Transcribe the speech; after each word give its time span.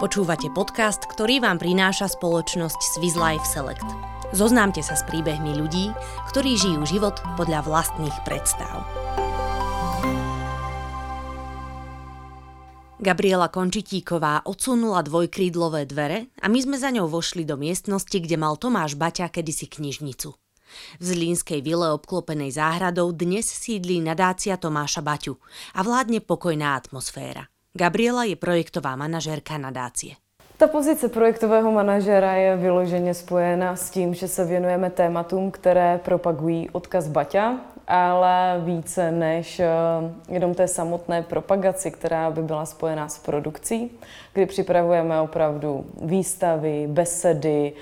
Počúvate 0.00 0.48
podcast, 0.48 1.04
ktorý 1.04 1.44
vám 1.44 1.60
prináša 1.60 2.08
spoločnosť 2.08 2.80
Swiss 2.96 3.20
Life 3.20 3.44
Select. 3.44 3.84
Zoznámte 4.32 4.80
sa 4.80 4.96
s 4.96 5.04
príbehmi 5.04 5.52
ľudí, 5.52 5.92
ktorí 6.32 6.56
žijú 6.56 6.88
život 6.88 7.20
podľa 7.36 7.60
vlastných 7.68 8.16
predstav. 8.24 8.80
Gabriela 12.96 13.52
Končitíková 13.52 14.48
odsunula 14.48 15.04
dvojkrídlové 15.04 15.84
dvere 15.84 16.32
a 16.40 16.48
my 16.48 16.64
sme 16.64 16.80
za 16.80 16.88
ňou 16.96 17.04
vošli 17.04 17.44
do 17.44 17.60
miestnosti, 17.60 18.16
kde 18.16 18.40
mal 18.40 18.56
Tomáš 18.56 18.96
Baťa 18.96 19.28
kedysi 19.28 19.68
knižnicu. 19.68 20.32
V 20.96 21.02
Zlínskej 21.04 21.60
vile 21.60 21.92
obklopenej 21.92 22.56
záhradou 22.56 23.12
dnes 23.12 23.44
sídlí 23.44 24.00
nadácia 24.00 24.56
Tomáša 24.56 25.04
Baťu 25.04 25.36
a 25.76 25.84
vládne 25.84 26.24
pokojná 26.24 26.72
atmosféra. 26.72 27.52
Gabriela 27.70 28.26
je 28.26 28.34
projektová 28.34 28.98
manažérka 28.98 29.54
nadácie. 29.54 30.18
Ta 30.58 30.66
pozice 30.66 31.08
projektového 31.08 31.72
manažera 31.72 32.32
je 32.34 32.56
vyloženě 32.56 33.14
spojena 33.14 33.76
s 33.76 33.90
tím, 33.90 34.14
že 34.14 34.28
se 34.28 34.44
věnujeme 34.44 34.90
tématům, 34.90 35.50
které 35.50 36.00
propagují 36.04 36.70
odkaz 36.70 37.08
Baťa, 37.08 37.60
ale 37.88 38.60
více 38.64 39.10
než 39.10 39.60
eh, 39.60 39.68
jenom 40.28 40.54
té 40.54 40.68
samotné 40.68 41.22
propagaci, 41.22 41.90
která 41.90 42.30
by 42.30 42.42
byla 42.42 42.66
spojená 42.66 43.08
s 43.08 43.18
produkcí, 43.18 43.90
kdy 44.32 44.46
připravujeme 44.46 45.20
opravdu 45.20 45.86
výstavy, 46.02 46.86
besedy, 46.90 47.72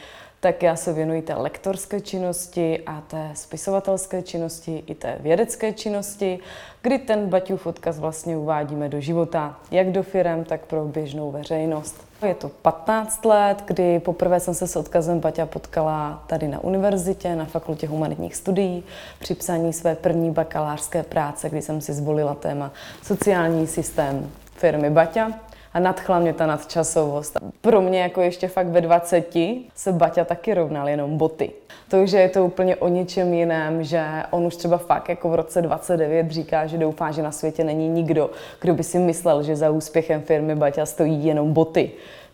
tak 0.40 0.62
já 0.62 0.76
se 0.76 0.92
věnuji 0.92 1.22
té 1.22 1.34
lektorské 1.34 2.00
činnosti 2.00 2.82
a 2.86 3.00
té 3.00 3.30
spisovatelské 3.34 4.22
činnosti 4.22 4.82
i 4.86 4.94
té 4.94 5.16
vědecké 5.20 5.72
činnosti, 5.72 6.38
kdy 6.82 6.98
ten 6.98 7.28
Baťův 7.28 7.66
odkaz 7.66 7.98
vlastně 7.98 8.36
uvádíme 8.36 8.88
do 8.88 9.00
života, 9.00 9.60
jak 9.70 9.92
do 9.92 10.02
firem, 10.02 10.44
tak 10.44 10.60
pro 10.60 10.84
běžnou 10.84 11.30
veřejnost. 11.30 12.08
Je 12.26 12.34
to 12.34 12.48
15 12.48 13.24
let, 13.24 13.62
kdy 13.66 14.00
poprvé 14.00 14.40
jsem 14.40 14.54
se 14.54 14.66
s 14.66 14.76
odkazem 14.76 15.20
Baťa 15.20 15.46
potkala 15.46 16.24
tady 16.26 16.48
na 16.48 16.64
univerzitě, 16.64 17.36
na 17.36 17.44
fakultě 17.44 17.86
humanitních 17.86 18.36
studií, 18.36 18.84
při 19.18 19.34
psaní 19.34 19.72
své 19.72 19.94
první 19.94 20.30
bakalářské 20.30 21.02
práce, 21.02 21.50
kdy 21.50 21.62
jsem 21.62 21.80
si 21.80 21.92
zvolila 21.92 22.34
téma 22.34 22.72
sociální 23.02 23.66
systém 23.66 24.30
firmy 24.56 24.90
Baťa 24.90 25.32
a 25.72 25.80
nadchla 25.80 26.18
mě 26.18 26.32
ta 26.32 26.46
nadčasovost. 26.46 27.36
Pro 27.60 27.80
mě 27.80 28.00
jako 28.00 28.20
ještě 28.20 28.48
fakt 28.48 28.66
ve 28.66 28.80
20 28.80 29.34
se 29.74 29.92
Baťa 29.92 30.24
taky 30.24 30.54
rovnal 30.54 30.88
jenom 30.88 31.18
boty. 31.18 31.50
Takže 31.88 32.18
je 32.18 32.28
to 32.28 32.44
úplně 32.44 32.76
o 32.76 32.88
ničem 32.88 33.34
jiném, 33.34 33.84
že 33.84 34.04
on 34.30 34.46
už 34.46 34.56
třeba 34.56 34.78
fakt 34.78 35.08
jako 35.08 35.28
v 35.28 35.34
roce 35.34 35.62
29 35.62 36.30
říká, 36.30 36.66
že 36.66 36.78
doufá, 36.78 37.10
že 37.10 37.22
na 37.22 37.32
světě 37.32 37.64
není 37.64 37.88
nikdo, 37.88 38.30
kdo 38.60 38.74
by 38.74 38.82
si 38.82 38.98
myslel, 38.98 39.42
že 39.42 39.56
za 39.56 39.70
úspěchem 39.70 40.22
firmy 40.22 40.54
Baťa 40.54 40.86
stojí 40.86 41.26
jenom 41.26 41.52
boty. 41.52 41.90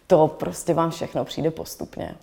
To 0.07 0.29
prostě 0.29 0.75
vám 0.75 0.91
všechno 0.91 1.25
přijde 1.25 1.51
postupně. 1.51 2.15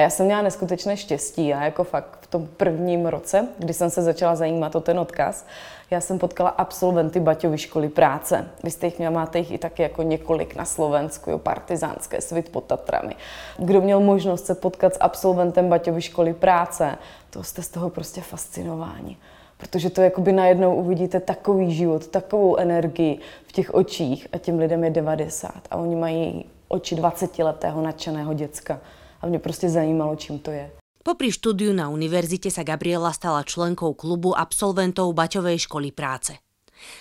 A 0.00 0.02
já 0.02 0.10
jsem 0.10 0.26
měla 0.26 0.42
neskutečné 0.42 0.96
štěstí 0.96 1.54
a 1.54 1.64
jako 1.64 1.84
fakt 1.84 2.18
v 2.20 2.26
tom 2.26 2.48
prvním 2.56 3.06
roce, 3.06 3.48
kdy 3.58 3.74
jsem 3.74 3.90
se 3.90 4.02
začala 4.02 4.36
zajímat 4.36 4.76
o 4.76 4.80
ten 4.80 4.98
odkaz, 4.98 5.46
já 5.90 6.00
jsem 6.00 6.18
potkala 6.18 6.50
absolventy 6.50 7.20
Baťovy 7.20 7.58
školy 7.58 7.88
práce. 7.88 8.48
Vy 8.64 8.70
jste 8.70 8.86
jich 8.86 8.98
měla, 8.98 9.14
máte 9.14 9.38
jich 9.38 9.50
i 9.50 9.58
taky 9.58 9.82
jako 9.82 10.02
několik 10.02 10.56
na 10.56 10.64
Slovensku, 10.64 11.30
jo, 11.30 11.38
partizánské, 11.38 12.20
svit 12.20 12.48
pod 12.48 12.64
Tatrami. 12.64 13.14
Kdo 13.58 13.80
měl 13.80 14.00
možnost 14.00 14.46
se 14.46 14.54
potkat 14.54 14.94
s 14.94 15.00
absolventem 15.00 15.68
Baťovy 15.68 16.02
školy 16.02 16.34
práce, 16.34 16.98
to 17.30 17.42
jste 17.42 17.62
z 17.62 17.68
toho 17.68 17.90
prostě 17.90 18.20
fascinováni. 18.20 19.16
Protože 19.56 19.90
to 19.90 20.02
jakoby 20.02 20.32
najednou 20.32 20.74
uvidíte 20.74 21.20
takový 21.20 21.74
život, 21.74 22.06
takovou 22.06 22.56
energii 22.56 23.18
v 23.46 23.52
těch 23.52 23.74
očích 23.74 24.28
a 24.32 24.38
těm 24.38 24.58
lidem 24.58 24.84
je 24.84 24.90
90 24.90 25.52
a 25.70 25.76
oni 25.76 25.96
mají 25.96 26.44
oči 26.68 26.96
20-letého 26.96 27.82
nadšeného 27.82 28.34
děcka. 28.34 28.80
A 29.20 29.26
mě 29.26 29.38
prostě 29.38 29.68
zajímalo, 29.68 30.16
čím 30.16 30.38
to 30.38 30.50
je. 30.50 30.70
Popri 31.00 31.32
štúdiu 31.32 31.72
na 31.72 31.88
univerzite 31.88 32.52
sa 32.52 32.60
Gabriela 32.60 33.08
stala 33.16 33.40
členkou 33.40 33.96
klubu 33.96 34.36
absolventov 34.36 35.16
Baťovej 35.16 35.64
školy 35.64 35.96
práce. 35.96 36.36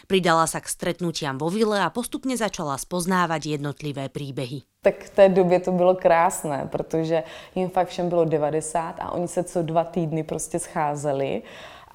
Pridala 0.08 0.48
sa 0.48 0.64
k 0.64 0.72
stretnutiam 0.72 1.36
vo 1.36 1.52
vile 1.52 1.84
a 1.84 1.92
postupně 1.92 2.40
začala 2.40 2.80
spoznávať 2.80 3.60
jednotlivé 3.60 4.10
příběhy. 4.10 4.62
Tak 4.82 5.04
v 5.04 5.10
té 5.10 5.30
době 5.30 5.60
to 5.60 5.72
bylo 5.72 5.96
krásné, 5.96 6.68
protože 6.72 7.24
jim 7.56 7.70
fakt 7.70 7.88
všem 7.88 8.10
bylo 8.10 8.26
90 8.26 8.96
a 9.00 9.12
oni 9.12 9.28
se 9.28 9.44
co 9.44 9.64
dva 9.64 9.84
týdny 9.84 10.24
prostě 10.24 10.60
scházeli. 10.60 11.42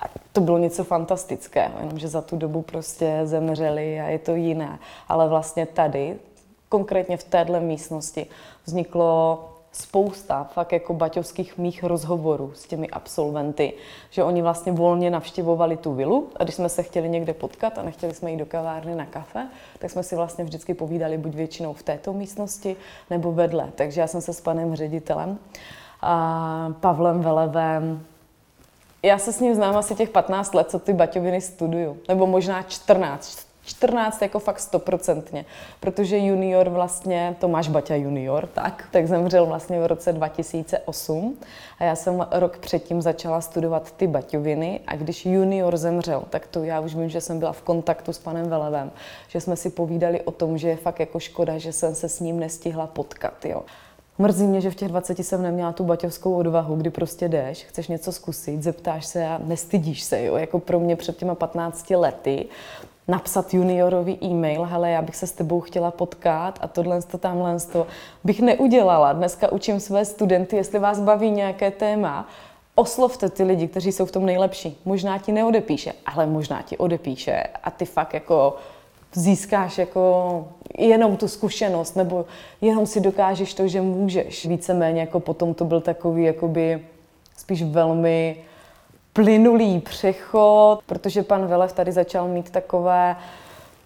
A 0.00 0.04
to 0.32 0.40
bylo 0.40 0.58
něco 0.58 0.84
fantastického, 0.84 1.72
jenomže 1.80 2.08
za 2.08 2.20
tu 2.20 2.36
dobu 2.36 2.62
prostě 2.62 3.20
zemřeli 3.24 4.00
a 4.00 4.06
je 4.08 4.18
to 4.18 4.34
jiné. 4.34 4.78
Ale 5.08 5.28
vlastně 5.28 5.66
tady, 5.66 6.16
konkrétně 6.68 7.16
v 7.16 7.24
téhle 7.24 7.60
místnosti, 7.60 8.26
vzniklo 8.64 9.53
spousta 9.74 10.44
fakt 10.44 10.72
jako 10.72 10.94
baťovských 10.94 11.58
mých 11.58 11.84
rozhovorů 11.84 12.52
s 12.54 12.66
těmi 12.66 12.88
absolventy, 12.88 13.72
že 14.10 14.24
oni 14.24 14.42
vlastně 14.42 14.72
volně 14.72 15.10
navštěvovali 15.10 15.76
tu 15.76 15.94
vilu 15.94 16.28
a 16.36 16.44
když 16.44 16.54
jsme 16.54 16.68
se 16.68 16.82
chtěli 16.82 17.08
někde 17.08 17.34
potkat 17.34 17.78
a 17.78 17.82
nechtěli 17.82 18.14
jsme 18.14 18.30
jít 18.30 18.36
do 18.36 18.46
kavárny 18.46 18.94
na 18.94 19.06
kafe, 19.06 19.48
tak 19.78 19.90
jsme 19.90 20.02
si 20.02 20.16
vlastně 20.16 20.44
vždycky 20.44 20.74
povídali 20.74 21.18
buď 21.18 21.34
většinou 21.34 21.72
v 21.72 21.82
této 21.82 22.12
místnosti 22.12 22.76
nebo 23.10 23.32
vedle. 23.32 23.68
Takže 23.74 24.00
já 24.00 24.06
jsem 24.06 24.20
se 24.20 24.32
s 24.32 24.40
panem 24.40 24.74
ředitelem 24.74 25.38
a 26.02 26.74
Pavlem 26.80 27.20
Velevem 27.20 28.06
já 29.04 29.18
se 29.18 29.32
s 29.32 29.40
ním 29.40 29.54
znám 29.54 29.76
asi 29.76 29.94
těch 29.94 30.08
15 30.08 30.54
let, 30.54 30.70
co 30.70 30.78
ty 30.78 30.92
baťoviny 30.92 31.40
studuju. 31.40 31.96
Nebo 32.08 32.26
možná 32.26 32.62
14, 32.62 33.46
14 33.64 34.22
jako 34.22 34.38
fakt 34.38 34.60
stoprocentně, 34.60 35.44
protože 35.80 36.18
junior 36.18 36.68
vlastně, 36.68 37.36
Tomáš 37.38 37.68
Baťa 37.68 37.94
junior, 37.94 38.46
tak, 38.46 38.88
tak 38.90 39.06
zemřel 39.08 39.46
vlastně 39.46 39.80
v 39.80 39.86
roce 39.86 40.12
2008 40.12 41.36
a 41.78 41.84
já 41.84 41.96
jsem 41.96 42.26
rok 42.30 42.58
předtím 42.58 43.02
začala 43.02 43.40
studovat 43.40 43.92
ty 43.92 44.06
Baťoviny 44.06 44.80
a 44.86 44.96
když 44.96 45.26
junior 45.26 45.76
zemřel, 45.76 46.22
tak 46.30 46.46
to 46.46 46.64
já 46.64 46.80
už 46.80 46.94
vím, 46.94 47.08
že 47.08 47.20
jsem 47.20 47.38
byla 47.38 47.52
v 47.52 47.62
kontaktu 47.62 48.12
s 48.12 48.18
panem 48.18 48.48
Velevem, 48.48 48.90
že 49.28 49.40
jsme 49.40 49.56
si 49.56 49.70
povídali 49.70 50.20
o 50.20 50.30
tom, 50.30 50.58
že 50.58 50.68
je 50.68 50.76
fakt 50.76 51.00
jako 51.00 51.20
škoda, 51.20 51.58
že 51.58 51.72
jsem 51.72 51.94
se 51.94 52.08
s 52.08 52.20
ním 52.20 52.40
nestihla 52.40 52.86
potkat, 52.86 53.44
jo. 53.44 53.62
Mrzí 54.18 54.46
mě, 54.46 54.60
že 54.60 54.70
v 54.70 54.74
těch 54.74 54.88
20 54.88 55.18
jsem 55.18 55.42
neměla 55.42 55.72
tu 55.72 55.84
baťovskou 55.84 56.34
odvahu, 56.34 56.76
kdy 56.76 56.90
prostě 56.90 57.28
jdeš, 57.28 57.64
chceš 57.64 57.88
něco 57.88 58.12
zkusit, 58.12 58.62
zeptáš 58.62 59.06
se 59.06 59.26
a 59.26 59.40
nestydíš 59.44 60.02
se. 60.02 60.22
Jo? 60.22 60.36
Jako 60.36 60.58
pro 60.58 60.80
mě 60.80 60.96
před 60.96 61.16
těma 61.16 61.34
15 61.34 61.90
lety 61.90 62.46
napsat 63.08 63.54
juniorovi 63.54 64.18
e-mail, 64.22 64.62
hele, 64.62 64.90
já 64.90 65.02
bych 65.02 65.16
se 65.16 65.26
s 65.26 65.32
tebou 65.32 65.60
chtěla 65.60 65.90
potkat 65.90 66.58
a 66.62 66.68
tohle, 66.68 67.02
to, 67.02 67.18
tamhle, 67.18 67.56
to 67.72 67.86
bych 68.24 68.40
neudělala. 68.40 69.12
Dneska 69.12 69.52
učím 69.52 69.80
své 69.80 70.04
studenty, 70.04 70.56
jestli 70.56 70.78
vás 70.78 71.00
baví 71.00 71.30
nějaké 71.30 71.70
téma, 71.70 72.28
oslovte 72.74 73.28
ty 73.28 73.42
lidi, 73.42 73.68
kteří 73.68 73.92
jsou 73.92 74.06
v 74.06 74.12
tom 74.12 74.26
nejlepší. 74.26 74.80
Možná 74.84 75.18
ti 75.18 75.32
neodepíše, 75.32 75.92
ale 76.06 76.26
možná 76.26 76.62
ti 76.62 76.76
odepíše 76.76 77.42
a 77.64 77.70
ty 77.70 77.84
fakt 77.84 78.14
jako 78.14 78.56
získáš 79.14 79.78
jako 79.78 80.44
jenom 80.78 81.16
tu 81.16 81.28
zkušenost, 81.28 81.96
nebo 81.96 82.24
jenom 82.60 82.86
si 82.86 83.00
dokážeš 83.00 83.54
to, 83.54 83.68
že 83.68 83.80
můžeš. 83.80 84.46
Víceméně 84.46 85.00
jako 85.00 85.20
potom 85.20 85.54
to 85.54 85.64
byl 85.64 85.80
takový 85.80 86.24
jakoby 86.24 86.84
spíš 87.36 87.62
velmi 87.62 88.36
plynulý 89.14 89.80
přechod, 89.80 90.78
protože 90.86 91.22
pan 91.22 91.46
Velev 91.46 91.72
tady 91.72 91.92
začal 91.92 92.28
mít 92.28 92.50
takové 92.50 93.16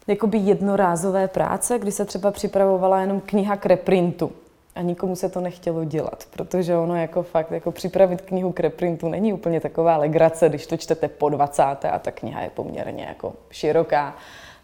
jakoby 0.07 0.39
jednorázové 0.39 1.29
práce, 1.29 1.79
kdy 1.79 1.93
se 1.93 2.05
třeba 2.05 2.31
připravovala 2.31 3.01
jenom 3.01 3.21
kniha 3.21 3.57
k 3.57 3.67
reprintu. 3.67 4.33
A 4.75 4.83
nikomu 4.83 5.17
se 5.17 5.29
to 5.29 5.41
nechtělo 5.41 5.85
dělat, 5.85 6.25
protože 6.31 6.77
ono 6.77 6.97
jako 6.97 7.23
fakt, 7.23 7.51
jako 7.51 7.73
připravit 7.73 8.21
knihu 8.21 8.53
k 8.53 8.61
reprintu 8.61 9.09
není 9.09 9.33
úplně 9.33 9.61
taková 9.61 9.97
legrace, 9.97 10.49
když 10.49 10.67
to 10.67 10.77
čtete 10.77 11.09
po 11.09 11.29
20. 11.29 11.63
a 11.63 11.99
ta 11.99 12.11
kniha 12.11 12.41
je 12.41 12.51
poměrně 12.51 13.05
jako 13.09 13.33
široká. 13.51 14.15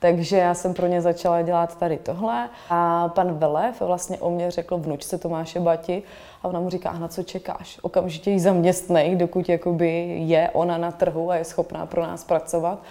Takže 0.05 0.37
já 0.37 0.55
jsem 0.55 0.75
pro 0.75 0.87
ně 0.87 1.01
začala 1.01 1.43
dělat 1.43 1.79
tady 1.79 1.97
tohle 1.97 2.49
a 2.71 3.09
pan 3.09 3.39
Velev 3.39 3.81
vlastně 3.81 4.19
o 4.19 4.31
mě 4.31 4.51
řekl 4.51 4.77
vnučce 4.77 5.19
Tomáše 5.19 5.61
Bati 5.61 6.03
a 6.43 6.49
ona 6.49 6.61
mu 6.61 6.71
říká, 6.71 6.91
a 6.91 6.99
na 6.99 7.09
co 7.09 7.23
čekáš? 7.23 7.79
Okamžitě 7.83 8.31
ji 8.31 8.41
zaměstnej, 8.41 9.17
dokud 9.17 9.49
jakoby 9.49 10.21
je 10.29 10.51
ona 10.53 10.79
na 10.79 10.93
trhu 10.93 11.31
a 11.31 11.37
je 11.37 11.45
schopná 11.45 11.87
pro 11.87 12.03
nás 12.03 12.25
pracovat. 12.25 12.83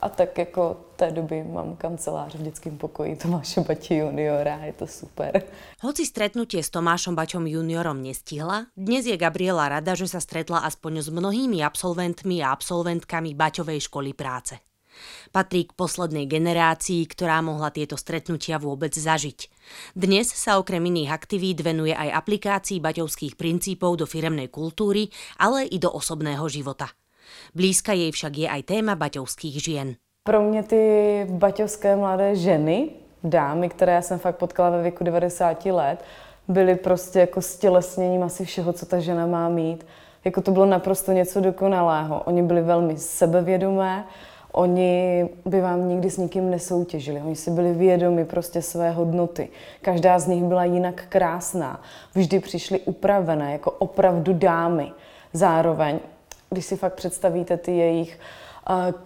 A 0.00 0.08
tak 0.08 0.38
jako 0.38 0.76
té 0.96 1.10
doby 1.10 1.44
mám 1.44 1.76
kancelář 1.76 2.34
v 2.34 2.42
dětském 2.42 2.78
pokoji 2.78 3.16
Tomáše 3.16 3.60
Bati 3.60 3.96
juniora, 3.96 4.64
je 4.64 4.72
to 4.72 4.86
super. 4.86 5.42
Hoci 5.80 6.04
stretnutie 6.06 6.60
s 6.60 6.68
Tomášom 6.68 7.16
Baťom 7.16 7.48
juniorom 7.48 7.96
nestihla, 8.02 8.68
dnes 8.76 9.08
je 9.08 9.16
Gabriela 9.16 9.72
rada, 9.72 9.96
že 9.96 10.04
sa 10.04 10.20
stretla 10.20 10.68
aspoň 10.68 11.00
s 11.00 11.08
mnohými 11.08 11.64
absolventmi 11.64 12.44
a 12.44 12.52
absolventkami 12.52 13.32
Baťovej 13.32 13.88
školy 13.88 14.12
práce. 14.12 14.67
Patrí 15.32 15.68
k 15.68 15.76
poslednej 15.76 16.24
generácii, 16.30 17.04
ktorá 17.06 17.42
mohla 17.44 17.74
tieto 17.74 17.96
stretnutia 18.00 18.56
vôbec 18.56 18.94
zažiť. 18.96 19.50
Dnes 19.92 20.32
sa 20.32 20.56
okrem 20.56 20.80
iných 20.80 21.12
aktivít 21.12 21.60
venuje 21.60 21.92
aj 21.92 22.14
aplikácii 22.14 22.80
baťovských 22.80 23.36
princípov 23.36 24.00
do 24.00 24.06
firemnej 24.08 24.48
kultúry, 24.48 25.12
ale 25.36 25.68
i 25.68 25.76
do 25.76 25.92
osobného 25.92 26.48
života. 26.48 26.88
Blízka 27.54 27.92
jej 27.92 28.08
však 28.12 28.32
je 28.34 28.48
aj 28.48 28.62
téma 28.68 28.96
baťovských 28.96 29.56
žien. 29.60 29.88
Pro 30.24 30.42
mě 30.42 30.62
ty 30.62 31.26
baťovské 31.30 31.96
mladé 31.96 32.36
ženy, 32.36 32.90
dámy, 33.24 33.68
které 33.68 34.02
jsem 34.02 34.18
fakt 34.18 34.36
potkala 34.36 34.70
ve 34.70 34.82
věku 34.82 35.04
90 35.04 35.66
let, 35.66 36.04
byli 36.48 36.76
prostě 36.76 37.18
jako 37.18 37.42
stělesněním 37.42 38.22
asi 38.22 38.44
všeho, 38.44 38.72
co 38.72 38.86
ta 38.86 39.00
žena 39.00 39.26
má 39.26 39.48
mít. 39.48 39.86
Jako 40.24 40.40
to 40.40 40.50
bylo 40.50 40.66
naprosto 40.66 41.12
něco 41.12 41.40
dokonalého. 41.40 42.22
Oni 42.22 42.42
byli 42.42 42.62
velmi 42.62 42.98
sebevědomé, 42.98 44.04
Oni 44.52 45.28
by 45.44 45.60
vám 45.60 45.88
nikdy 45.88 46.10
s 46.10 46.16
nikým 46.16 46.50
nesoutěžili. 46.50 47.20
Oni 47.20 47.36
si 47.36 47.50
byli 47.50 47.72
vědomi 47.72 48.24
prostě 48.24 48.62
své 48.62 48.90
hodnoty. 48.90 49.48
Každá 49.82 50.18
z 50.18 50.26
nich 50.26 50.44
byla 50.44 50.64
jinak 50.64 51.04
krásná. 51.08 51.82
Vždy 52.14 52.40
přišly 52.40 52.80
upravené, 52.80 53.52
jako 53.52 53.70
opravdu 53.70 54.32
dámy. 54.32 54.92
Zároveň, 55.32 55.98
když 56.50 56.64
si 56.64 56.76
fakt 56.76 56.94
představíte 56.94 57.56
ty 57.56 57.76
jejich 57.76 58.18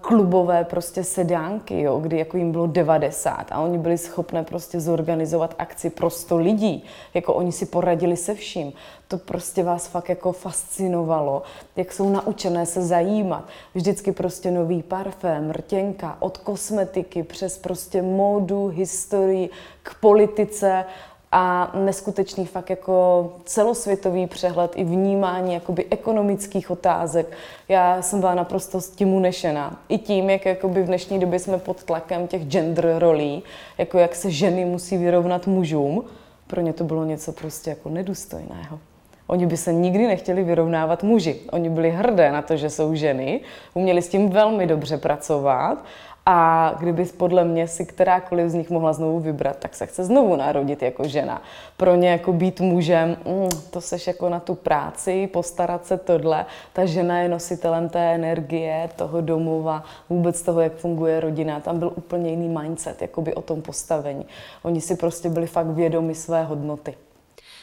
klubové 0.00 0.64
prostě 0.64 1.04
sedánky, 1.04 1.80
jo, 1.80 1.98
kdy 1.98 2.18
jako 2.18 2.36
jim 2.36 2.52
bylo 2.52 2.66
90 2.66 3.52
a 3.52 3.60
oni 3.60 3.78
byli 3.78 3.98
schopni 3.98 4.44
prostě 4.44 4.80
zorganizovat 4.80 5.54
akci 5.58 5.90
pro 5.90 6.10
100 6.10 6.36
lidí, 6.36 6.84
jako 7.14 7.34
oni 7.34 7.52
si 7.52 7.66
poradili 7.66 8.16
se 8.16 8.34
vším. 8.34 8.72
To 9.08 9.18
prostě 9.18 9.62
vás 9.62 9.86
fakt 9.86 10.08
jako 10.08 10.32
fascinovalo, 10.32 11.42
jak 11.76 11.92
jsou 11.92 12.10
naučené 12.10 12.66
se 12.66 12.82
zajímat. 12.82 13.44
Vždycky 13.74 14.12
prostě 14.12 14.50
nový 14.50 14.82
parfém, 14.82 15.50
rtěnka, 15.50 16.16
od 16.20 16.38
kosmetiky 16.38 17.22
přes 17.22 17.58
prostě 17.58 18.02
módu, 18.02 18.66
historii, 18.66 19.50
k 19.82 19.94
politice, 20.00 20.84
a 21.32 21.72
neskutečný 21.74 22.46
fakt 22.46 22.70
jako 22.70 23.32
celosvětový 23.44 24.26
přehled 24.26 24.72
i 24.74 24.84
vnímání 24.84 25.54
jakoby 25.54 25.86
ekonomických 25.90 26.70
otázek. 26.70 27.36
Já 27.68 28.02
jsem 28.02 28.20
byla 28.20 28.34
naprosto 28.34 28.80
s 28.80 28.90
tím 28.90 29.14
unešená. 29.14 29.80
I 29.88 29.98
tím, 29.98 30.30
jak 30.30 30.46
jakoby 30.46 30.82
v 30.82 30.86
dnešní 30.86 31.20
době 31.20 31.38
jsme 31.38 31.58
pod 31.58 31.84
tlakem 31.84 32.26
těch 32.26 32.44
gender 32.44 32.94
rolí, 32.98 33.42
jako 33.78 33.98
jak 33.98 34.14
se 34.14 34.30
ženy 34.30 34.64
musí 34.64 34.96
vyrovnat 34.96 35.46
mužům, 35.46 36.04
pro 36.46 36.60
ně 36.60 36.72
to 36.72 36.84
bylo 36.84 37.04
něco 37.04 37.32
prostě 37.32 37.70
jako 37.70 37.90
nedůstojného. 37.90 38.78
Oni 39.26 39.46
by 39.46 39.56
se 39.56 39.72
nikdy 39.72 40.06
nechtěli 40.06 40.44
vyrovnávat 40.44 41.02
muži. 41.02 41.40
Oni 41.52 41.70
byli 41.70 41.90
hrdé 41.90 42.32
na 42.32 42.42
to, 42.42 42.56
že 42.56 42.70
jsou 42.70 42.94
ženy, 42.94 43.40
uměli 43.74 44.02
s 44.02 44.08
tím 44.08 44.30
velmi 44.30 44.66
dobře 44.66 44.98
pracovat 44.98 45.84
a 46.26 46.74
kdyby 46.78 47.04
podle 47.04 47.44
mě 47.44 47.68
si 47.68 47.86
kterákoliv 47.86 48.50
z 48.50 48.54
nich 48.54 48.70
mohla 48.70 48.92
znovu 48.92 49.20
vybrat, 49.20 49.56
tak 49.56 49.74
se 49.74 49.86
chce 49.86 50.04
znovu 50.04 50.36
narodit 50.36 50.82
jako 50.82 51.08
žena. 51.08 51.42
Pro 51.76 51.94
ně 51.94 52.10
jako 52.10 52.32
být 52.32 52.60
mužem, 52.60 53.16
mm, 53.26 53.48
to 53.70 53.80
seš 53.80 54.06
jako 54.06 54.28
na 54.28 54.40
tu 54.40 54.54
práci, 54.54 55.26
postarat 55.26 55.86
se 55.86 55.96
tohle. 55.96 56.46
Ta 56.72 56.86
žena 56.86 57.18
je 57.18 57.28
nositelem 57.28 57.88
té 57.88 58.14
energie, 58.14 58.88
toho 58.96 59.20
domova, 59.20 59.84
vůbec 60.10 60.42
toho, 60.42 60.60
jak 60.60 60.72
funguje 60.72 61.20
rodina. 61.20 61.60
Tam 61.60 61.78
byl 61.78 61.92
úplně 61.96 62.30
jiný 62.30 62.48
mindset, 62.48 63.02
jakoby 63.02 63.34
o 63.34 63.42
tom 63.42 63.62
postavení. 63.62 64.26
Oni 64.62 64.80
si 64.80 64.96
prostě 64.96 65.28
byli 65.28 65.46
fakt 65.46 65.66
vědomi 65.66 66.14
své 66.14 66.44
hodnoty. 66.44 66.94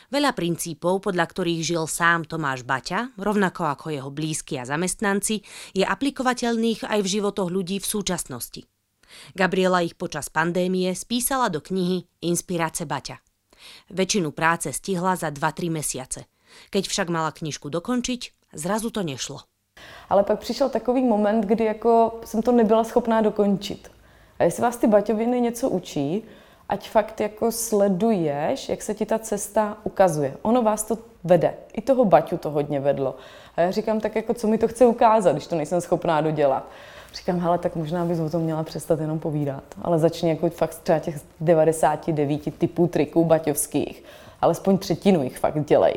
Veľa 0.10 0.34
princípov, 0.34 1.06
podľa 1.06 1.26
ktorých 1.30 1.62
žil 1.62 1.86
sám 1.86 2.26
Tomáš 2.26 2.66
Baťa, 2.66 3.14
rovnako 3.14 3.70
ako 3.70 3.94
jeho 3.94 4.10
blízky 4.10 4.58
a 4.58 4.66
zamestnanci, 4.66 5.46
je 5.78 5.86
aplikovateľných 5.86 6.90
aj 6.90 7.00
v 7.06 7.12
životoch 7.14 7.54
ľudí 7.54 7.78
v 7.78 7.86
súčasnosti. 7.86 8.66
Gabriela 9.38 9.86
ich 9.86 9.94
počas 9.94 10.34
pandémie 10.34 10.90
spísala 10.98 11.54
do 11.54 11.62
knihy 11.62 12.10
Inspirace 12.26 12.90
Baťa. 12.90 13.22
Väčšinu 13.94 14.34
práce 14.34 14.74
stihla 14.74 15.14
za 15.14 15.30
2-3 15.30 15.70
mesiace. 15.70 16.26
Keď 16.74 16.90
však 16.90 17.08
mala 17.14 17.30
knižku 17.30 17.70
dokončiť, 17.70 18.50
zrazu 18.58 18.90
to 18.90 19.06
nešlo. 19.06 19.46
Ale 20.10 20.24
pak 20.24 20.40
přišel 20.40 20.70
takový 20.70 21.04
moment, 21.04 21.46
kdy 21.46 21.66
jako 21.66 22.22
jsem 22.26 22.42
to 22.42 22.52
nebyla 22.52 22.84
schopná 22.84 23.22
dokončit. 23.22 23.92
A 24.40 24.44
jestli 24.44 24.64
vás 24.64 24.78
ty 24.78 24.88
baťoviny 24.88 25.42
něco 25.42 25.70
učí, 25.70 26.24
ať 26.70 26.90
fakt 26.90 27.22
jako 27.22 27.52
sleduješ, 27.52 28.70
jak 28.70 28.82
se 28.82 28.94
ti 28.94 29.06
ta 29.06 29.20
cesta 29.20 29.78
ukazuje. 29.84 30.34
Ono 30.42 30.62
vás 30.62 30.84
to 30.84 30.98
vede. 31.24 31.54
I 31.74 31.82
toho 31.82 32.06
Baťu 32.06 32.38
to 32.38 32.50
hodně 32.50 32.80
vedlo. 32.80 33.16
A 33.56 33.62
já 33.62 33.72
říkám, 33.72 34.00
tak 34.00 34.16
jako 34.16 34.34
co 34.34 34.48
mi 34.48 34.58
to 34.58 34.68
chce 34.68 34.86
ukázat, 34.86 35.32
když 35.32 35.48
to 35.48 35.56
nejsem 35.56 35.82
schopná 35.82 36.22
dodělat. 36.22 36.68
Říkám, 37.14 37.40
hele, 37.40 37.58
tak 37.58 37.76
možná 37.76 38.06
bys 38.06 38.20
o 38.20 38.30
tom 38.30 38.42
měla 38.42 38.64
přestat 38.64 39.00
jenom 39.00 39.20
povídat. 39.20 39.64
Ale 39.82 40.00
začni 40.00 40.30
jako 40.30 40.50
fakt 40.50 40.76
třeba 40.76 41.00
těch 41.00 41.20
99 41.42 42.58
typů 42.58 42.88
triků 42.88 43.26
baťovských. 43.26 44.04
Alespoň 44.42 44.78
třetinu 44.78 45.24
jich 45.24 45.40
fakt 45.40 45.66
dělej. 45.66 45.94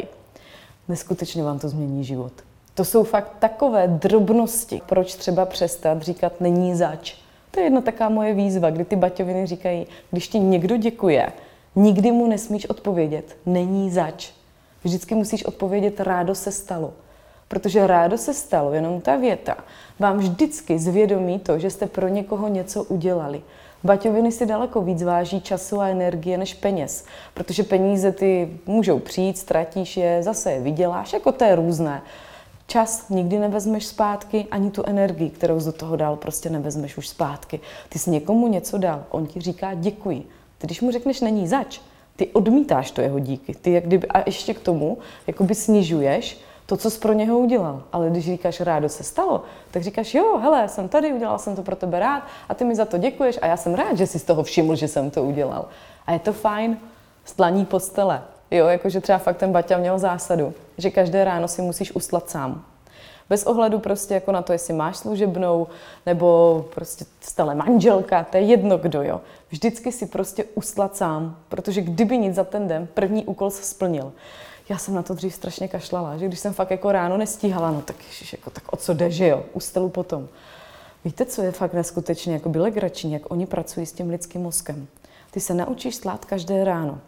Neskutečně 0.89 1.43
vám 1.43 1.59
to 1.59 1.69
změní 1.69 2.05
život. 2.05 2.33
To 2.75 2.85
jsou 2.85 3.05
fakt 3.05 3.33
takové 3.39 3.89
drobnosti. 3.89 4.83
Proč 4.87 5.15
třeba 5.15 5.47
přestat 5.47 6.03
říkat 6.03 6.41
není 6.41 6.75
zač? 6.75 7.22
To 7.55 7.61
je 7.61 7.67
jedna 7.67 7.81
taková 7.81 8.09
moje 8.09 8.35
výzva, 8.35 8.71
kdy 8.71 8.85
ty 8.85 8.97
baťoviny 8.97 9.47
říkají, 9.47 9.87
když 10.11 10.29
ti 10.29 10.39
někdo 10.39 10.77
děkuje, 10.77 11.33
nikdy 11.77 12.13
mu 12.13 12.27
nesmíš 12.27 12.67
odpovědět, 12.67 13.37
není 13.47 13.91
zač. 13.91 14.31
Vždycky 14.85 15.15
musíš 15.15 15.45
odpovědět, 15.45 16.01
rádo 16.01 16.35
se 16.35 16.53
stalo. 16.53 16.93
Protože 17.49 17.87
rádo 17.87 18.19
se 18.19 18.35
stalo, 18.35 18.73
jenom 18.73 19.01
ta 19.01 19.17
věta, 19.17 19.57
vám 19.99 20.19
vždycky 20.19 20.79
zvědomí 20.79 21.39
to, 21.39 21.59
že 21.59 21.71
jste 21.71 21.87
pro 21.87 22.09
někoho 22.09 22.49
něco 22.49 22.85
udělali. 22.85 23.43
Baťoviny 23.85 24.33
si 24.33 24.47
daleko 24.47 24.83
víc 24.83 25.03
váží 25.03 25.41
času 25.41 25.81
a 25.81 25.89
energie 25.89 26.39
než 26.39 26.55
peněz, 26.55 27.05
protože 27.35 27.63
peníze 27.63 28.13
ty 28.13 28.59
můžou 28.67 28.99
přijít, 28.99 29.39
ztratíš 29.39 29.97
je, 29.97 30.23
zase 30.23 30.53
je 30.53 30.61
vyděláš, 30.61 31.13
jako 31.13 31.33
to 31.33 31.45
je 31.45 31.55
různé. 31.57 32.03
Čas 32.67 33.09
nikdy 33.09 33.39
nevezmeš 33.39 33.87
zpátky, 33.87 34.47
ani 34.51 34.71
tu 34.71 34.83
energii, 34.87 35.31
kterou 35.31 35.61
z 35.61 35.73
toho 35.73 35.97
dal, 35.97 36.17
prostě 36.17 36.51
nevezmeš 36.51 36.97
už 36.97 37.09
zpátky. 37.09 37.61
Ty 37.89 37.99
jsi 37.99 38.11
někomu 38.11 38.49
něco 38.49 38.79
dal, 38.79 39.05
on 39.11 39.27
ti 39.27 39.41
říká 39.41 39.75
děkuji. 39.75 40.27
Ty, 40.59 40.67
když 40.67 40.81
mu 40.81 40.91
řekneš 40.91 41.21
není 41.21 41.49
zač, 41.49 41.81
ty 42.17 42.27
odmítáš 42.27 42.91
to 42.91 43.01
jeho 43.01 43.19
díky. 43.19 43.55
Ty 43.55 43.73
jak 43.73 43.87
kdyby, 43.87 44.09
a 44.09 44.23
ještě 44.27 44.55
k 44.55 44.61
tomu 44.61 44.99
jakoby 45.27 45.55
snižuješ 45.55 46.41
to, 46.67 46.77
co 46.77 46.91
jsi 46.91 46.99
pro 47.01 47.13
něho 47.13 47.39
udělal. 47.39 47.83
Ale 47.93 48.11
když 48.11 48.25
říkáš 48.25 48.61
rádo 48.61 48.89
se 48.89 49.03
stalo, 49.03 49.43
tak 49.71 49.83
říkáš 49.83 50.15
jo, 50.15 50.39
hele, 50.39 50.69
jsem 50.69 50.89
tady, 50.89 51.13
udělal 51.13 51.39
jsem 51.39 51.57
to 51.57 51.63
pro 51.63 51.77
tebe 51.77 51.99
rád 51.99 52.23
a 52.49 52.55
ty 52.55 52.65
mi 52.65 52.75
za 52.75 52.85
to 52.85 52.99
děkuješ 52.99 53.39
a 53.43 53.47
já 53.47 53.57
jsem 53.57 53.75
rád, 53.75 53.97
že 53.97 54.07
jsi 54.07 54.19
z 54.19 54.25
toho 54.25 54.43
všiml, 54.43 54.77
že 54.77 54.89
jsem 54.89 55.11
to 55.11 55.23
udělal. 55.23 55.69
A 56.07 56.13
je 56.13 56.19
to 56.19 56.33
fajn, 56.33 56.77
stlaní 57.25 57.65
postele. 57.65 58.23
Jo, 58.53 58.67
jakože 58.67 59.01
třeba 59.01 59.19
fakt 59.19 59.37
ten 59.37 59.53
Baťa 59.53 59.79
měl 59.79 59.99
zásadu, 59.99 60.55
že 60.79 60.91
každé 60.91 61.25
ráno 61.25 61.49
si 61.49 61.63
musíš 61.63 61.93
uslat 61.93 62.31
sám. 62.31 62.65
Bez 63.29 63.45
ohledu 63.45 63.79
prostě 63.79 64.15
jako 64.15 64.33
na 64.33 64.43
to, 64.43 64.53
jestli 64.53 64.75
máš 64.75 64.97
služebnou, 64.97 65.67
nebo 66.07 66.65
prostě 66.75 67.05
stále 67.21 67.55
manželka, 67.55 68.25
to 68.25 68.37
je 68.37 68.43
jedno 68.43 68.79
kdo, 68.79 69.03
jo. 69.03 69.21
Vždycky 69.51 69.93
si 69.93 70.07
prostě 70.07 70.45
uslat 70.55 70.97
sám, 70.97 71.37
protože 71.49 71.81
kdyby 71.81 72.19
nic 72.19 72.35
za 72.35 72.45
ten 72.45 72.69
den, 72.69 72.89
první 72.95 73.25
úkol 73.25 73.51
se 73.51 73.63
splnil. 73.63 74.13
Já 74.69 74.79
jsem 74.79 74.95
na 74.95 75.03
to 75.03 75.15
dřív 75.15 75.35
strašně 75.35 75.69
kašlala, 75.69 76.17
že 76.17 76.27
když 76.27 76.41
jsem 76.41 76.55
fakt 76.55 76.71
jako 76.71 76.93
ráno 76.93 77.17
nestíhala, 77.17 77.71
no 77.71 77.83
tak 77.83 77.97
ježiš, 78.07 78.33
jako 78.33 78.51
tak 78.51 78.73
o 78.73 78.77
co 78.77 78.95
jde, 78.95 79.11
že 79.11 79.29
jo, 79.29 79.43
ustelu 79.53 79.89
potom. 79.89 80.29
Víte, 81.05 81.27
co 81.27 81.43
je 81.43 81.53
fakt 81.53 81.75
neskutečně 81.75 82.35
jako 82.35 82.53
legrační, 82.55 83.13
jak 83.13 83.31
oni 83.31 83.47
pracují 83.47 83.87
s 83.87 83.93
tím 83.93 84.11
lidským 84.11 84.43
mozkem. 84.43 84.87
Ty 85.31 85.41
se 85.41 85.55
naučíš 85.55 85.97
slát 85.97 86.25
každé 86.25 86.65
ráno. 86.65 86.99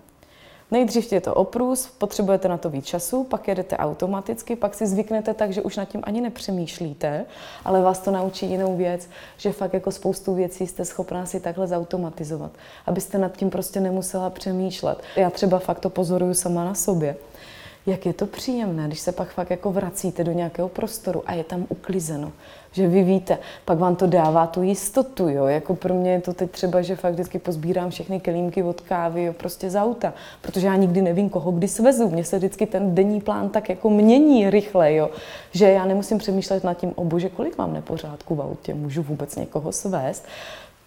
Nejdřív 0.71 1.12
je 1.12 1.21
to 1.21 1.35
oprus, 1.35 1.87
potřebujete 1.87 2.49
na 2.49 2.59
to 2.59 2.71
víc 2.71 2.87
času, 2.87 3.25
pak 3.25 3.49
jedete 3.49 3.76
automaticky, 3.76 4.56
pak 4.56 4.75
si 4.75 4.87
zvyknete 4.87 5.35
tak, 5.35 5.52
že 5.52 5.62
už 5.62 5.76
nad 5.76 5.85
tím 5.85 6.00
ani 6.04 6.21
nepřemýšlíte, 6.21 7.25
ale 7.64 7.83
vás 7.83 7.99
to 7.99 8.11
naučí 8.11 8.50
jinou 8.50 8.76
věc, 8.76 9.09
že 9.37 9.52
fakt 9.52 9.75
jako 9.75 9.90
spoustu 9.90 10.35
věcí 10.35 10.66
jste 10.66 10.85
schopná 10.85 11.26
si 11.26 11.40
takhle 11.40 11.66
zautomatizovat, 11.66 12.50
abyste 12.87 13.18
nad 13.18 13.37
tím 13.37 13.50
prostě 13.50 13.80
nemusela 13.80 14.30
přemýšlet. 14.30 15.02
Já 15.16 15.30
třeba 15.30 15.59
fakt 15.59 15.80
to 15.80 15.90
pozoruju 15.90 16.35
sama 16.35 16.64
na 16.64 16.75
sobě 16.75 17.16
jak 17.86 18.06
je 18.06 18.12
to 18.12 18.26
příjemné, 18.26 18.86
když 18.86 19.00
se 19.00 19.12
pak 19.12 19.28
fakt 19.28 19.50
jako 19.50 19.72
vracíte 19.72 20.24
do 20.24 20.32
nějakého 20.32 20.68
prostoru 20.68 21.22
a 21.26 21.34
je 21.34 21.44
tam 21.44 21.66
uklizeno. 21.68 22.32
Že 22.72 22.88
vy 22.88 23.02
víte, 23.02 23.38
pak 23.64 23.78
vám 23.78 23.96
to 23.96 24.06
dává 24.06 24.46
tu 24.46 24.62
jistotu, 24.62 25.28
jo. 25.28 25.46
Jako 25.46 25.74
pro 25.74 25.94
mě 25.94 26.12
je 26.12 26.20
to 26.20 26.32
teď 26.32 26.50
třeba, 26.50 26.82
že 26.82 26.96
fakt 26.96 27.12
vždycky 27.12 27.38
pozbírám 27.38 27.90
všechny 27.90 28.20
kelímky 28.20 28.62
od 28.62 28.80
kávy, 28.80 29.24
jo, 29.24 29.32
prostě 29.32 29.70
z 29.70 29.76
auta, 29.76 30.14
protože 30.42 30.66
já 30.66 30.76
nikdy 30.76 31.02
nevím, 31.02 31.30
koho 31.30 31.52
kdy 31.52 31.68
svezu. 31.68 32.08
Mně 32.08 32.24
se 32.24 32.38
vždycky 32.38 32.66
ten 32.66 32.94
denní 32.94 33.20
plán 33.20 33.48
tak 33.48 33.68
jako 33.68 33.90
mění 33.90 34.50
rychle, 34.50 34.94
jo. 34.94 35.10
Že 35.52 35.70
já 35.70 35.84
nemusím 35.84 36.18
přemýšlet 36.18 36.64
nad 36.64 36.74
tím, 36.74 36.92
o 36.96 37.04
bože, 37.04 37.28
kolik 37.28 37.58
mám 37.58 37.74
nepořádku 37.74 38.34
v 38.34 38.42
autě, 38.42 38.74
můžu 38.74 39.02
vůbec 39.02 39.36
někoho 39.36 39.72
svést 39.72 40.26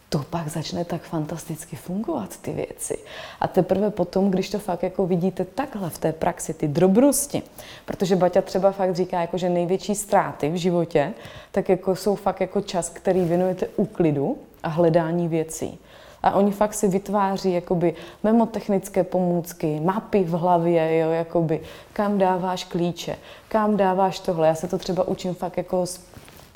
to 0.09 0.19
pak 0.29 0.47
začne 0.47 0.85
tak 0.85 1.01
fantasticky 1.01 1.75
fungovat, 1.75 2.37
ty 2.37 2.51
věci. 2.51 2.97
A 3.39 3.47
teprve 3.47 3.89
potom, 3.89 4.31
když 4.31 4.49
to 4.49 4.59
fakt 4.59 4.83
jako 4.83 5.07
vidíte 5.07 5.45
takhle 5.45 5.89
v 5.89 5.97
té 5.97 6.13
praxi, 6.13 6.53
ty 6.53 6.67
drobnosti, 6.67 7.41
protože 7.85 8.15
Baťa 8.15 8.41
třeba 8.41 8.71
fakt 8.71 8.95
říká, 8.95 9.21
jako, 9.21 9.37
že 9.37 9.49
největší 9.49 9.95
ztráty 9.95 10.49
v 10.49 10.55
životě, 10.55 11.13
tak 11.51 11.69
jako 11.69 11.95
jsou 11.95 12.15
fakt 12.15 12.41
jako 12.41 12.61
čas, 12.61 12.89
který 12.89 13.21
věnujete 13.21 13.67
úklidu 13.75 14.37
a 14.63 14.67
hledání 14.67 15.27
věcí. 15.27 15.79
A 16.23 16.31
oni 16.31 16.51
fakt 16.51 16.73
si 16.73 16.87
vytváří 16.87 17.53
jakoby 17.53 17.95
memotechnické 18.23 19.03
pomůcky, 19.03 19.79
mapy 19.79 20.23
v 20.23 20.31
hlavě, 20.31 20.97
jo, 20.97 21.11
jakoby, 21.11 21.61
kam 21.93 22.17
dáváš 22.17 22.63
klíče, 22.63 23.15
kam 23.47 23.77
dáváš 23.77 24.19
tohle. 24.19 24.47
Já 24.47 24.55
se 24.55 24.67
to 24.67 24.77
třeba 24.77 25.07
učím 25.07 25.35
fakt 25.35 25.57
jako 25.57 25.85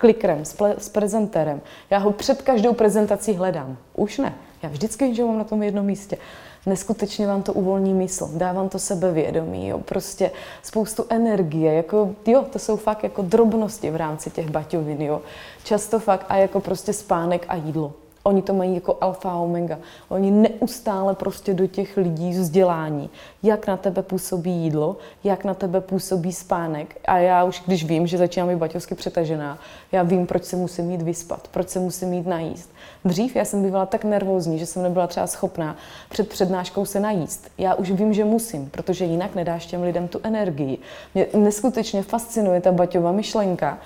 klikrem, 0.01 0.45
s, 0.45 0.53
ple, 0.53 0.75
s 0.77 0.89
prezenterem. 0.89 1.61
Já 1.89 1.97
ho 1.97 2.11
před 2.11 2.41
každou 2.41 2.73
prezentací 2.73 3.33
hledám. 3.33 3.77
Už 3.95 4.17
ne. 4.17 4.33
Já 4.63 4.69
vždycky 4.69 5.15
že 5.15 5.23
mám 5.23 5.37
na 5.37 5.43
tom 5.43 5.63
jednom 5.63 5.85
místě. 5.85 6.17
Neskutečně 6.65 7.27
vám 7.27 7.43
to 7.43 7.53
uvolní 7.53 7.93
mysl, 7.93 8.29
dá 8.33 8.53
vám 8.53 8.69
to 8.69 8.79
sebevědomí, 8.79 9.67
jo, 9.67 9.79
prostě 9.79 10.31
spoustu 10.63 11.05
energie, 11.09 11.73
jako, 11.73 12.15
jo, 12.25 12.45
to 12.53 12.59
jsou 12.59 12.77
fakt 12.77 13.03
jako 13.03 13.21
drobnosti 13.21 13.91
v 13.91 13.95
rámci 13.95 14.29
těch 14.29 14.49
baťovin, 14.49 15.01
jo. 15.01 15.21
Často 15.63 15.99
fakt 15.99 16.25
a 16.29 16.35
jako 16.35 16.59
prostě 16.59 16.93
spánek 16.93 17.45
a 17.47 17.55
jídlo. 17.55 17.93
Oni 18.23 18.41
to 18.41 18.53
mají 18.53 18.75
jako 18.75 18.97
alfa 19.01 19.31
a 19.31 19.35
omega. 19.35 19.79
Oni 20.09 20.31
neustále 20.31 21.15
prostě 21.15 21.53
do 21.53 21.67
těch 21.67 21.97
lidí 21.97 22.31
vzdělání, 22.31 23.09
jak 23.43 23.67
na 23.67 23.77
tebe 23.77 24.01
působí 24.01 24.51
jídlo, 24.51 24.97
jak 25.23 25.43
na 25.43 25.53
tebe 25.53 25.81
působí 25.81 26.33
spánek. 26.33 26.95
A 27.05 27.17
já 27.17 27.43
už 27.43 27.63
když 27.65 27.85
vím, 27.85 28.07
že 28.07 28.17
začínám 28.17 28.49
být 28.49 28.55
baťovsky 28.55 28.95
přetažená, 28.95 29.57
já 29.91 30.03
vím, 30.03 30.27
proč 30.27 30.43
se 30.43 30.55
musím 30.55 30.85
mít 30.85 31.01
vyspat, 31.01 31.47
proč 31.47 31.69
se 31.69 31.79
musím 31.79 32.09
mít 32.09 32.27
najíst. 32.27 32.69
Dřív 33.05 33.35
já 33.35 33.45
jsem 33.45 33.63
bývala 33.63 33.85
tak 33.85 34.03
nervózní, 34.03 34.59
že 34.59 34.65
jsem 34.65 34.83
nebyla 34.83 35.07
třeba 35.07 35.27
schopná 35.27 35.75
před 36.09 36.29
přednáškou 36.29 36.85
se 36.85 36.99
najíst. 36.99 37.51
Já 37.57 37.75
už 37.75 37.91
vím, 37.91 38.13
že 38.13 38.25
musím, 38.25 38.69
protože 38.69 39.05
jinak 39.05 39.35
nedáš 39.35 39.65
těm 39.65 39.81
lidem 39.81 40.07
tu 40.07 40.19
energii. 40.23 40.77
Mě 41.13 41.27
neskutečně 41.33 42.03
fascinuje 42.03 42.61
ta 42.61 42.71
baťová 42.71 43.11
myšlenka, 43.11 43.77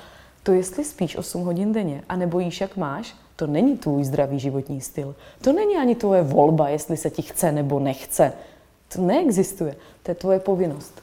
to 0.45 0.53
jestli 0.53 0.85
spíš 0.85 1.17
8 1.17 1.41
hodin 1.41 1.73
denně 1.73 2.03
a 2.09 2.15
nebojíš, 2.15 2.61
jak 2.61 2.77
máš, 2.77 3.15
to 3.35 3.47
není 3.47 3.77
tvůj 3.77 4.03
zdravý 4.03 4.39
životní 4.39 4.81
styl. 4.81 5.15
To 5.41 5.53
není 5.53 5.77
ani 5.77 5.95
tvoje 5.95 6.23
volba, 6.23 6.69
jestli 6.69 6.97
se 6.97 7.09
ti 7.09 7.21
chce 7.21 7.51
nebo 7.51 7.79
nechce. 7.79 8.33
To 8.93 9.01
neexistuje. 9.01 9.75
To 10.03 10.11
je 10.11 10.15
tvoje 10.15 10.39
povinnost. 10.39 11.01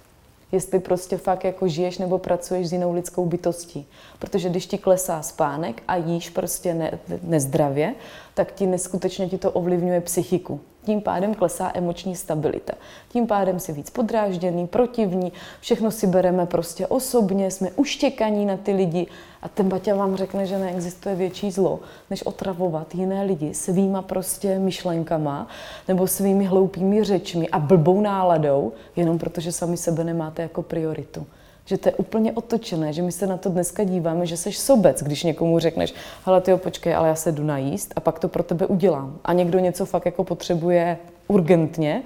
Jestli 0.53 0.81
prostě 0.81 1.17
fakt 1.17 1.45
jako 1.45 1.69
žiješ 1.69 1.99
nebo 1.99 2.19
pracuješ 2.19 2.69
s 2.69 2.73
jinou 2.73 2.93
lidskou 2.93 3.27
bytostí. 3.27 3.87
Protože 4.19 4.49
když 4.49 4.67
ti 4.67 4.79
klesá 4.79 5.23
spánek 5.23 5.83
a 5.89 5.97
jíš 5.97 6.31
prostě 6.31 6.75
ne, 6.75 6.99
nezdravě, 7.23 7.95
tak 8.35 8.53
ti 8.53 8.67
neskutečně 8.67 9.29
ti 9.29 9.39
to 9.39 9.51
ovlivňuje 9.51 10.01
psychiku. 10.01 10.61
Tím 10.85 11.01
pádem 11.01 11.35
klesá 11.35 11.71
emoční 11.75 12.17
stabilita. 12.17 12.73
Tím 13.09 13.27
pádem 13.27 13.61
si 13.61 13.73
víc 13.73 13.91
podrážděný, 13.91 14.67
protivní, 14.67 15.33
všechno 15.61 15.91
si 15.91 16.07
bereme 16.07 16.47
prostě 16.47 16.87
osobně, 16.87 17.51
jsme 17.51 17.71
uštěkaní 17.71 18.47
na 18.47 18.57
ty 18.57 18.73
lidi 18.73 19.07
a 19.43 19.49
ten 19.49 19.69
Baťa 19.69 19.95
vám 19.95 20.17
řekne, 20.17 20.47
že 20.47 20.59
neexistuje 20.59 21.15
větší 21.15 21.51
zlo, 21.51 21.81
než 22.11 22.23
otravovat 22.23 22.95
jiné 22.95 23.23
lidi 23.23 23.55
svýma 23.55 24.03
prostě 24.03 24.59
myšlenkama 24.59 25.49
nebo 25.89 26.07
svými 26.07 26.45
hloupými 26.45 27.05
řečmi 27.05 27.49
a 27.49 27.59
blbou 27.59 28.01
náladou, 28.01 28.73
jenom 28.97 29.19
protože 29.19 29.53
sami 29.53 29.77
sebe 29.77 30.05
nemáte 30.05 30.43
jako 30.43 30.63
prioritu 30.63 31.27
že 31.65 31.79
to 31.79 31.89
je 31.89 31.95
úplně 31.95 32.33
otočené, 32.33 32.93
že 32.93 33.03
my 33.03 33.13
se 33.13 33.27
na 33.27 33.37
to 33.37 33.49
dneska 33.49 33.85
díváme, 33.85 34.27
že 34.27 34.37
seš 34.37 34.59
sobec, 34.59 35.03
když 35.03 35.23
někomu 35.23 35.59
řekneš, 35.59 35.95
hele 36.25 36.41
ty 36.41 36.57
počkej, 36.57 36.95
ale 36.95 37.09
já 37.09 37.15
se 37.15 37.33
jdu 37.33 37.45
najíst 37.45 37.93
a 37.97 38.01
pak 38.01 38.19
to 38.19 38.29
pro 38.29 38.43
tebe 38.43 38.67
udělám. 38.67 39.19
A 39.25 39.33
někdo 39.33 39.59
něco 39.59 39.87
fakt 39.87 40.07
jako 40.07 40.25
potřebuje 40.25 40.99
urgentně, 41.29 42.03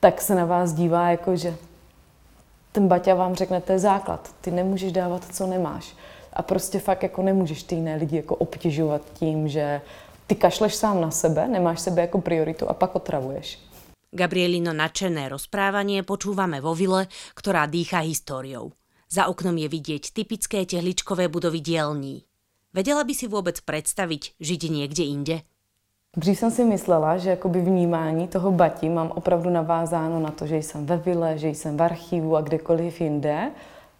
tak 0.00 0.20
se 0.20 0.34
na 0.34 0.44
vás 0.44 0.72
dívá 0.72 1.10
jako, 1.10 1.36
že 1.36 1.54
ten 2.72 2.88
Baťa 2.88 3.14
vám 3.14 3.34
řekne, 3.34 3.60
to 3.60 3.72
je 3.72 3.78
základ, 3.78 4.30
ty 4.40 4.50
nemůžeš 4.50 4.92
dávat, 4.92 5.24
co 5.32 5.46
nemáš. 5.46 5.96
A 6.32 6.42
prostě 6.42 6.78
fakt 6.78 7.02
jako 7.02 7.22
nemůžeš 7.22 7.62
ty 7.62 7.74
jiné 7.74 7.96
lidi 7.96 8.16
jako 8.16 8.36
obtěžovat 8.36 9.02
tím, 9.14 9.48
že 9.48 9.80
ty 10.26 10.34
kašleš 10.34 10.74
sám 10.74 11.00
na 11.00 11.10
sebe, 11.10 11.48
nemáš 11.48 11.80
sebe 11.80 12.00
jako 12.02 12.20
prioritu 12.20 12.68
a 12.68 12.74
pak 12.74 12.94
otravuješ. 12.94 13.58
Gabrielino 14.16 14.72
nadšené 14.72 15.28
rozprávanie 15.28 16.00
počúvame 16.00 16.62
vo 16.62 16.72
vile, 16.72 17.04
ktorá 17.36 17.68
dýcha 17.68 18.00
históriou. 18.00 18.72
Za 19.10 19.26
oknom 19.26 19.54
je 19.58 19.68
vidieť 19.68 20.10
typické 20.12 20.66
tehličkové 20.66 21.28
budovy 21.28 21.60
dielní. 21.60 22.22
Vedela 22.74 23.04
by 23.04 23.14
si 23.14 23.28
vůbec 23.28 23.60
představit 23.60 24.24
žiť 24.40 24.70
někde 24.70 25.04
inde? 25.04 25.40
Dřív 26.16 26.38
jsem 26.38 26.50
si 26.50 26.64
myslela, 26.64 27.18
že 27.18 27.30
jakoby 27.30 27.60
vnímání 27.60 28.28
toho 28.28 28.52
bati 28.52 28.88
mám 28.88 29.10
opravdu 29.10 29.50
navázáno 29.50 30.20
na 30.20 30.30
to, 30.30 30.46
že 30.46 30.56
jsem 30.56 30.86
ve 30.86 30.96
vile, 30.96 31.38
že 31.38 31.48
jsem 31.48 31.76
v 31.76 31.82
archivu 31.82 32.36
a 32.36 32.40
kdekoliv 32.40 33.00
jinde. 33.00 33.50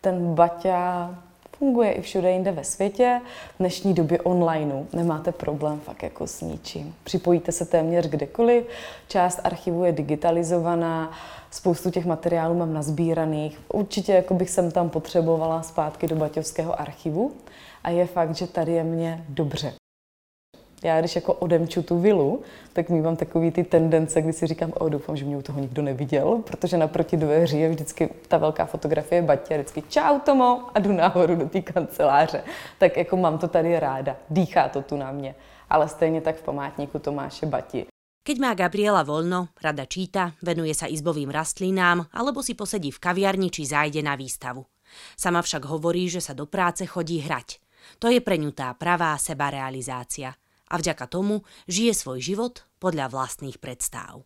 Ten 0.01 0.35
baťa 0.35 1.11
funguje 1.59 1.93
i 1.93 2.01
všude 2.01 2.31
jinde 2.31 2.53
ve 2.53 2.65
světě. 2.65 3.21
V 3.55 3.59
dnešní 3.59 3.95
době 3.95 4.21
onlineu 4.21 4.87
nemáte 4.93 5.33
problém 5.33 5.81
fakt 5.81 6.03
jako 6.03 6.27
s 6.27 6.41
ničím. 6.41 6.95
Připojíte 7.05 7.53
se 7.53 7.65
téměř 7.65 8.07
kdekoliv, 8.07 8.65
část 9.09 9.41
archivu 9.45 9.85
je 9.85 9.93
digitalizovaná, 9.93 11.13
spoustu 11.51 11.91
těch 11.91 12.07
materiálů 12.07 12.55
mám 12.55 12.75
nazbíraných. 12.75 13.61
Určitě 13.73 14.13
jako 14.13 14.35
bych 14.35 14.51
sem 14.51 14.71
tam 14.71 14.91
potřebovala 14.91 15.63
zpátky 15.63 16.07
do 16.07 16.17
Baťovského 16.17 16.81
archivu 16.81 17.33
a 17.85 17.91
je 17.91 18.07
fakt, 18.07 18.37
že 18.37 18.47
tady 18.47 18.73
je 18.73 18.85
mě 18.85 19.25
dobře. 19.29 19.73
Já 20.87 21.01
když 21.01 21.17
jako 21.17 21.33
odemču 21.33 21.83
tu 21.83 21.99
vilu, 21.99 22.43
tak 22.73 22.89
mývám 22.89 23.17
takový 23.17 23.51
ty 23.51 23.65
tendence, 23.65 24.23
kdy 24.23 24.33
si 24.33 24.47
říkám, 24.47 24.73
o 24.79 24.89
doufám, 24.89 25.17
že 25.17 25.25
mě 25.25 25.37
u 25.37 25.43
toho 25.43 25.61
nikdo 25.61 25.83
neviděl, 25.83 26.43
protože 26.47 26.77
naproti 26.77 27.17
dveří 27.17 27.61
je 27.61 27.69
vždycky 27.69 28.09
ta 28.29 28.39
velká 28.39 28.67
fotografie 28.67 29.23
Batě 29.23 29.55
a 29.55 29.57
vždycky 29.57 29.83
čau 29.89 30.19
Tomo 30.19 30.63
a 30.75 30.79
jdu 30.79 30.93
nahoru 30.93 31.37
do 31.37 31.49
té 31.49 31.63
kanceláře. 31.63 32.45
Tak 32.79 32.97
jako 32.97 33.17
mám 33.17 33.39
to 33.39 33.49
tady 33.49 33.81
ráda, 33.81 34.17
dýchá 34.31 34.69
to 34.69 34.83
tu 34.83 34.97
na 34.97 35.13
mě. 35.13 35.35
Ale 35.71 35.89
stejně 35.89 36.21
tak 36.21 36.37
v 36.37 36.43
památníku 36.43 36.99
Tomáše 36.99 37.47
Bati. 37.47 37.87
Keď 38.23 38.39
má 38.39 38.55
Gabriela 38.55 39.03
voľno, 39.03 39.55
rada 39.59 39.87
číta, 39.87 40.35
venuje 40.43 40.75
sa 40.75 40.87
izbovým 40.87 41.31
rastlinám 41.31 42.11
alebo 42.15 42.43
si 42.43 42.55
posedí 42.55 42.95
v 42.95 43.03
kaviarni 43.03 43.51
či 43.51 43.67
zájde 43.67 44.03
na 44.03 44.15
výstavu. 44.15 44.67
Sama 45.19 45.43
však 45.43 45.67
hovorí, 45.67 46.07
že 46.07 46.23
sa 46.23 46.35
do 46.35 46.47
práce 46.47 46.87
chodí 46.87 47.23
hrať. 47.23 47.59
To 47.99 48.11
je 48.11 48.19
pre 48.23 48.39
ňu 48.39 48.51
tá 48.51 48.71
pravá 48.75 49.15
sebarealizácia. 49.19 50.35
A 50.69 50.77
vďaka 50.77 51.07
tomu 51.07 51.43
žije 51.69 51.95
svoj 51.95 52.21
život 52.21 52.67
podľa 52.79 53.09
vlastných 53.09 53.59
predstáv. 53.59 54.23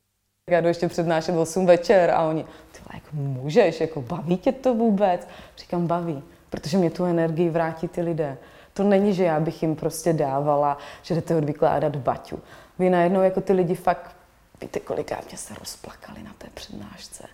Já 0.51 0.61
jdu 0.61 0.69
ještě 0.69 0.89
přednášet 0.89 1.37
8 1.37 1.67
večer 1.67 2.11
a 2.11 2.23
oni, 2.23 2.45
ty 2.73 2.81
jako 2.95 3.09
můžeš, 3.13 3.81
jako 3.81 4.03
baví 4.03 4.37
tě 4.37 4.53
to 4.53 4.75
vůbec? 4.75 5.29
Říkám, 5.59 5.87
baví, 5.87 6.23
protože 6.51 6.79
mě 6.79 6.91
tu 6.91 7.05
energii 7.05 7.51
vrátí 7.51 7.89
ty 7.89 8.03
lidé. 8.03 8.39
To 8.73 8.83
není, 8.83 9.15
že 9.15 9.25
já 9.25 9.41
bych 9.41 9.63
jim 9.63 9.77
prostě 9.77 10.13
dávala, 10.13 10.79
že 11.03 11.15
jdete 11.15 11.37
odvykládat 11.37 11.97
baťu. 11.97 12.39
Vy 12.79 12.91
najednou 12.91 13.23
jako 13.23 13.41
ty 13.41 13.53
lidi 13.53 13.75
fakt, 13.75 14.17
víte, 14.61 14.81
kolikrát 14.81 15.29
mě 15.29 15.39
se 15.39 15.55
rozplakali 15.55 16.23
na 16.23 16.33
té 16.39 16.47
přednášce. 16.55 17.29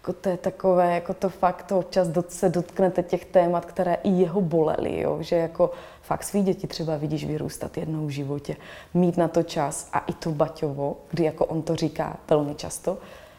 Jako 0.00 0.12
to 0.12 0.28
je 0.28 0.36
takové, 0.36 0.94
jako 0.94 1.14
to 1.14 1.28
fakt, 1.28 1.62
to 1.62 1.78
občas 1.78 2.08
se 2.28 2.48
dotknete 2.48 3.02
těch 3.02 3.24
témat, 3.24 3.64
které 3.64 3.94
i 3.94 4.10
jeho 4.10 4.40
bolely, 4.40 5.00
jo? 5.00 5.18
že 5.20 5.36
jako 5.36 5.70
fakt 6.02 6.24
svý 6.24 6.42
děti 6.42 6.66
třeba 6.66 6.96
vidíš 6.96 7.24
vyrůstat 7.24 7.76
jednou 7.76 8.06
v 8.06 8.10
životě, 8.10 8.56
mít 8.94 9.16
na 9.16 9.28
to 9.28 9.42
čas 9.42 9.88
a 9.92 9.98
i 9.98 10.12
to 10.12 10.30
Baťovo, 10.30 10.96
kdy 11.10 11.24
jako 11.24 11.44
on 11.44 11.62
to 11.62 11.76
říká 11.76 12.16
velmi 12.30 12.54
často, 12.54 12.98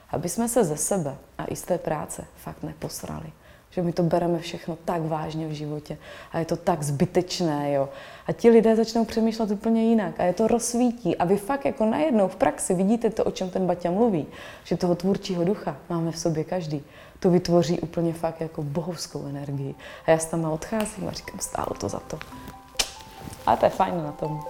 aby 0.10 0.30
jsme 0.30 0.50
se 0.50 0.64
ze 0.64 0.78
sebe 0.78 1.16
a 1.38 1.46
i 1.46 1.56
z 1.56 1.62
té 1.62 1.78
práce 1.78 2.26
fakt 2.36 2.64
neposrali 2.64 3.32
že 3.72 3.82
my 3.82 3.94
to 3.94 4.04
bereme 4.04 4.40
všechno 4.40 4.78
tak 4.86 5.02
vážně 5.02 5.48
v 5.48 5.52
životě 5.52 5.98
a 6.32 6.40
je 6.40 6.46
to 6.46 6.56
tak 6.56 6.84
zbytečné, 6.84 7.72
jo. 7.72 7.90
A 8.28 8.32
ti 8.32 8.50
lidé 8.50 8.76
začnou 8.76 9.06
přemýšlet 9.06 9.52
úplně 9.52 9.84
jinak 9.84 10.20
a 10.20 10.24
je 10.24 10.34
to 10.34 10.48
rozsvítí 10.48 11.18
a 11.18 11.26
vy 11.26 11.38
fakt 11.38 11.66
jako 11.66 11.86
najednou 11.86 12.28
v 12.28 12.36
praxi 12.36 12.74
vidíte 12.74 13.10
to, 13.10 13.24
o 13.24 13.32
čem 13.32 13.50
ten 13.50 13.68
Baťa 13.68 13.92
mluví, 13.92 14.26
že 14.64 14.78
toho 14.78 14.96
tvůrčího 14.96 15.44
ducha 15.44 15.78
máme 15.90 16.12
v 16.12 16.20
sobě 16.20 16.44
každý. 16.44 16.84
To 17.20 17.30
vytvoří 17.30 17.80
úplně 17.80 18.14
fakt 18.14 18.42
jako 18.42 18.64
bohovskou 18.64 19.26
energii. 19.26 19.76
A 20.06 20.12
já 20.12 20.18
s 20.18 20.26
tam 20.26 20.46
odcházím 20.46 21.08
a 21.08 21.12
říkám, 21.12 21.40
stálo 21.40 21.74
to 21.80 21.90
za 21.90 22.00
to. 22.00 22.20
A 23.46 23.56
to 23.56 23.66
je 23.66 23.70
fajn 23.70 24.04
na 24.04 24.12
tom. 24.12 24.44